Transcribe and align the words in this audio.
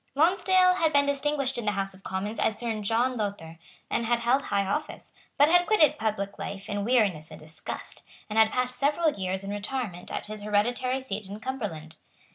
Lonsdale 0.15 0.73
had 0.77 0.91
been 0.91 1.05
distinguished 1.05 1.59
in 1.59 1.65
the 1.67 1.73
House 1.73 1.93
of 1.93 2.03
Commons 2.03 2.39
as 2.39 2.57
Sir 2.57 2.81
John 2.81 3.13
Lowther, 3.13 3.59
and 3.87 4.07
had 4.07 4.21
held 4.21 4.41
high 4.45 4.65
office, 4.65 5.13
but 5.37 5.47
had 5.47 5.67
quitted 5.67 5.99
public 5.99 6.39
life 6.39 6.67
in 6.67 6.83
weariness 6.83 7.29
and 7.29 7.39
disgust, 7.39 8.01
and 8.27 8.39
had 8.39 8.49
passed 8.51 8.79
several 8.79 9.11
years 9.13 9.43
in 9.43 9.51
retirement 9.51 10.11
at 10.11 10.25
his 10.25 10.41
hereditary 10.41 11.01
seat 11.01 11.27
in 11.29 11.39
Cumberland. 11.39 11.97